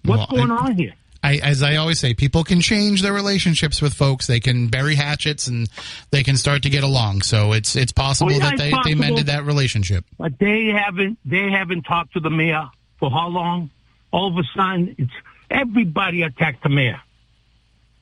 [0.04, 0.94] What's Well, going I- on here?
[1.22, 4.26] I, as I always say, people can change their relationships with folks.
[4.26, 5.68] They can bury hatchets and
[6.12, 7.24] they can start to get along.
[7.24, 8.96] So it's it's possible Oh, yeah, that it's they, possible.
[8.96, 10.06] they mended that relationship.
[10.18, 12.70] But they haven't they haven't talked to the mayor
[13.02, 13.70] for how long?
[14.12, 15.12] All of a sudden, it's
[15.50, 17.00] everybody attacked the mayor.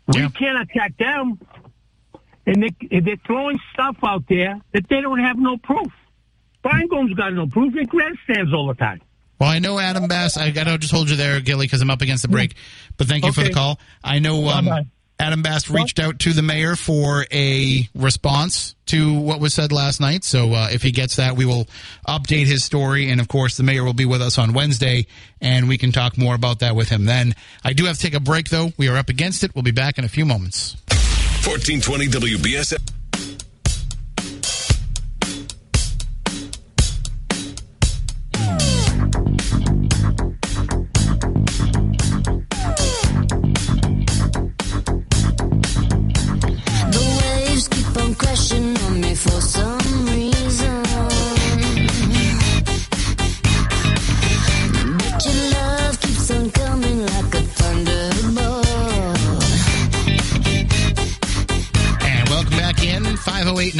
[0.07, 0.29] We Yeah.
[0.29, 1.39] can't attack them,
[2.45, 5.91] and they they're throwing stuff out there that they don't have no proof.
[6.63, 7.73] Brian Gomes got no proof.
[7.73, 9.01] He grandstands all the time.
[9.39, 10.35] Well, I know Adam Bass.
[10.35, 12.55] I got to just hold you there, Gilly, because I'm up against the break.
[12.97, 13.79] But thank you for the call.
[14.03, 14.89] I know um.
[15.19, 19.99] Adam Bass reached out to the mayor for a response to what was said last
[19.99, 20.23] night.
[20.23, 21.67] So uh, if he gets that, we will
[22.07, 23.09] update his story.
[23.09, 25.07] And of course, the mayor will be with us on Wednesday,
[25.41, 27.33] and we can talk more about that with him then.
[27.63, 28.71] I do have to take a break, though.
[28.77, 29.55] We are up against it.
[29.55, 30.75] We'll be back in a few moments.
[31.45, 32.96] 1420 WBSM.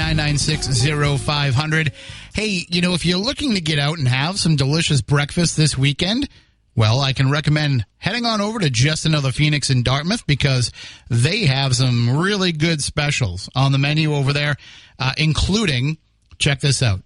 [0.08, 1.92] 508 996 0500.
[2.34, 5.78] Hey, you know, if you're looking to get out and have some delicious breakfast this
[5.78, 6.30] weekend,
[6.76, 10.72] well, I can recommend heading on over to Just Another Phoenix in Dartmouth because
[11.10, 14.56] they have some really good specials on the menu over there,
[14.98, 15.98] uh, including,
[16.38, 17.02] check this out.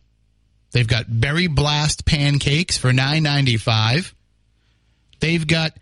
[0.71, 4.13] They've got berry blast pancakes for nine ninety five.
[5.19, 5.73] They've got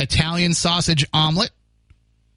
[0.00, 1.50] Italian sausage omelet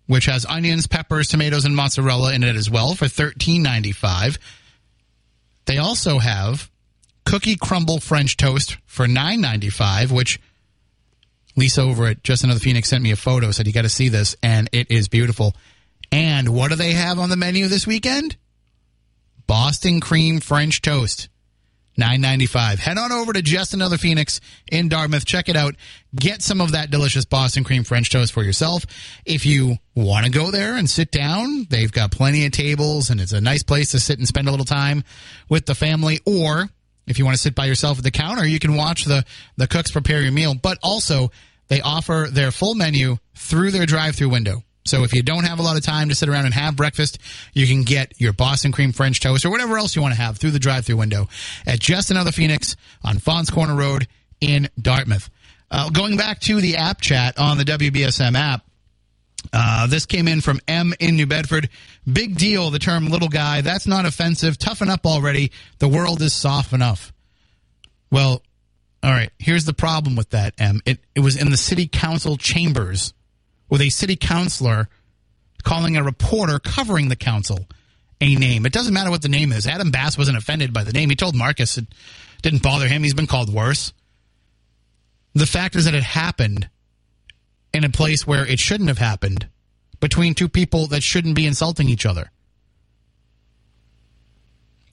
[0.09, 4.39] which has onions, peppers, tomatoes, and mozzarella in it as well for thirteen ninety five.
[5.65, 6.71] They also have
[7.25, 10.39] cookie crumble French toast for nine ninety five, which
[11.55, 14.09] Lisa over at Just Another Phoenix sent me a photo, said you got to see
[14.09, 15.55] this, and it is beautiful.
[16.11, 18.35] And what do they have on the menu this weekend?
[19.45, 21.29] Boston cream French toast.
[21.99, 22.79] Nine ninety five.
[22.79, 24.39] Head on over to Just Another Phoenix
[24.71, 25.25] in Dartmouth.
[25.25, 25.75] Check it out.
[26.15, 28.85] Get some of that delicious Boston cream French toast for yourself.
[29.25, 33.19] If you want to go there and sit down, they've got plenty of tables and
[33.19, 35.03] it's a nice place to sit and spend a little time
[35.49, 36.21] with the family.
[36.25, 36.69] Or
[37.05, 39.25] if you want to sit by yourself at the counter, you can watch the
[39.57, 40.55] the cooks prepare your meal.
[40.55, 41.31] But also,
[41.67, 44.63] they offer their full menu through their drive-through window.
[44.89, 47.19] So if you don't have a lot of time to sit around and have breakfast,
[47.53, 50.37] you can get your Boston cream French toast or whatever else you want to have
[50.37, 51.27] through the drive-through window
[51.67, 54.07] at Just Another Phoenix on Faunce Corner Road
[54.41, 55.29] in Dartmouth.
[55.71, 58.65] Uh, going back to the app chat on the WBSM app,
[59.53, 61.69] uh, this came in from M in New Bedford.
[62.11, 63.61] Big deal, the term little guy.
[63.61, 64.57] That's not offensive.
[64.57, 65.51] Toughen up already.
[65.77, 67.13] The world is soft enough.
[68.11, 68.41] Well,
[69.03, 69.29] all right.
[69.37, 70.81] Here's the problem with that, M.
[70.85, 73.13] It, it was in the city council chambers
[73.69, 74.89] with a city councilor
[75.63, 77.67] calling a reporter covering the council
[78.21, 78.65] a name.
[78.65, 79.67] It doesn't matter what the name is.
[79.67, 81.09] Adam Bass wasn't offended by the name.
[81.09, 81.85] He told Marcus it
[82.41, 83.03] didn't bother him.
[83.03, 83.93] He's been called worse.
[85.33, 86.69] The fact is that it happened
[87.73, 89.47] in a place where it shouldn't have happened
[89.99, 92.31] between two people that shouldn't be insulting each other.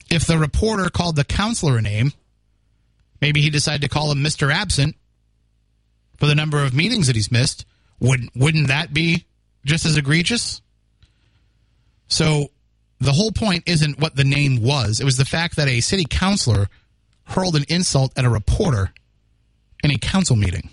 [0.09, 2.13] If the reporter called the councilor a name,
[3.19, 4.53] maybe he decided to call him Mr.
[4.53, 4.95] Absent
[6.17, 7.65] for the number of meetings that he's missed.
[7.99, 9.25] Wouldn't wouldn't that be
[9.65, 10.61] just as egregious?
[12.07, 12.51] So
[12.99, 14.99] the whole point isn't what the name was.
[14.99, 16.67] It was the fact that a city councilor
[17.25, 18.91] hurled an insult at a reporter
[19.83, 20.69] in a council meeting.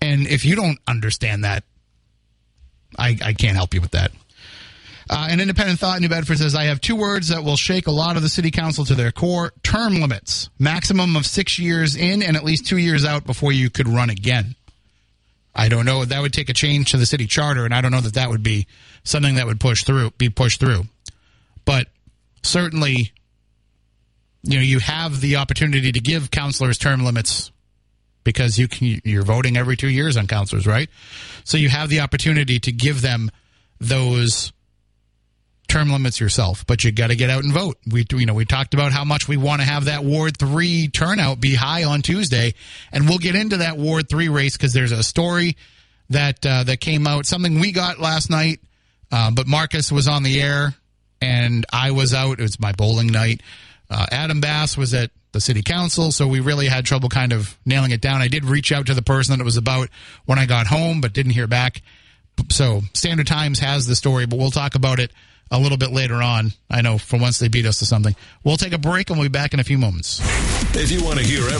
[0.00, 1.64] And if you don't understand that,
[2.98, 4.12] I, I can't help you with that.
[5.10, 7.86] Uh, an independent thought in New Bedford says, I have two words that will shake
[7.86, 10.50] a lot of the city council to their core term limits.
[10.58, 14.10] Maximum of six years in and at least two years out before you could run
[14.10, 14.54] again.
[15.58, 16.04] I don't know.
[16.04, 18.30] That would take a change to the city charter, and I don't know that that
[18.30, 18.68] would be
[19.02, 20.84] something that would push through, be pushed through.
[21.64, 21.88] But
[22.44, 23.12] certainly,
[24.44, 27.50] you know, you have the opportunity to give councilors term limits
[28.22, 30.88] because you can, you're voting every two years on councilors, right?
[31.42, 33.28] So you have the opportunity to give them
[33.80, 34.52] those
[35.78, 37.78] term limits yourself, but you got to get out and vote.
[37.90, 40.88] We, you know, we talked about how much we want to have that Ward Three
[40.88, 42.54] turnout be high on Tuesday,
[42.92, 45.56] and we'll get into that Ward Three race because there's a story
[46.10, 48.60] that uh, that came out, something we got last night,
[49.12, 50.74] uh, but Marcus was on the air
[51.20, 52.40] and I was out.
[52.40, 53.42] It was my bowling night.
[53.90, 57.56] Uh, Adam Bass was at the city council, so we really had trouble kind of
[57.64, 58.20] nailing it down.
[58.20, 59.88] I did reach out to the person that it was about
[60.26, 61.82] when I got home, but didn't hear back.
[62.50, 65.12] So Standard Times has the story, but we'll talk about it
[65.50, 66.52] a little bit later on.
[66.70, 68.14] I know for once they beat us to something.
[68.44, 70.20] We'll take a break and we'll be back in a few moments.
[70.74, 71.58] If you want to hear everything